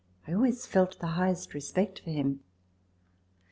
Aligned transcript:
I 0.27 0.33
always 0.33 0.65
felt 0.65 0.97
the 0.97 1.05
highest 1.13 1.53
respect 1.53 1.99
for 1.99 2.09
him. 2.09 2.39